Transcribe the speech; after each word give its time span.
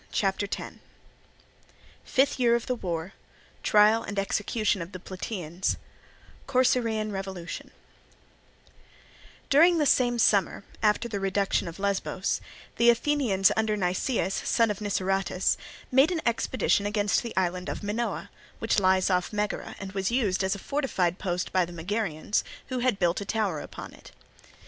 CHAPTER 0.11 0.47
X 0.57 0.77
Fifth 2.03 2.39
Year 2.39 2.55
of 2.55 2.65
the 2.65 2.73
War—Trial 2.73 4.01
and 4.01 4.17
Execution 4.17 4.81
of 4.81 4.93
the 4.93 4.99
Plataeans— 4.99 5.77
Corcyraean 6.47 7.11
Revolution 7.11 7.69
During 9.51 9.77
the 9.77 9.85
same 9.85 10.17
summer, 10.17 10.63
after 10.81 11.07
the 11.07 11.19
reduction 11.19 11.67
of 11.67 11.77
Lesbos, 11.77 12.41
the 12.77 12.89
Athenians 12.89 13.51
under 13.55 13.77
Nicias, 13.77 14.33
son 14.33 14.71
of 14.71 14.81
Niceratus, 14.81 15.55
made 15.91 16.09
an 16.11 16.21
expedition 16.25 16.87
against 16.87 17.21
the 17.21 17.37
island 17.37 17.69
of 17.69 17.83
Minoa, 17.83 18.31
which 18.57 18.79
lies 18.79 19.11
off 19.11 19.31
Megara 19.31 19.75
and 19.79 19.91
was 19.91 20.09
used 20.09 20.43
as 20.43 20.55
a 20.55 20.65
fortified 20.65 21.19
post 21.19 21.51
by 21.51 21.63
the 21.63 21.73
Megarians, 21.73 22.41
who 22.69 22.79
had 22.79 22.97
built 22.97 23.21
a 23.21 23.23
tower 23.25 23.59
upon 23.61 23.93
it. 23.93 24.09